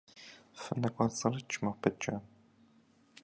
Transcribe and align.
ФыныкӀуэцӀрыкӀ 0.59 1.55
мобыкӀэ. 1.63 2.15